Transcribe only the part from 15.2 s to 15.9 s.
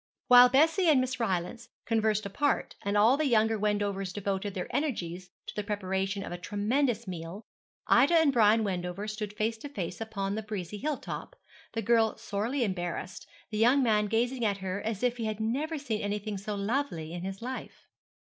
had never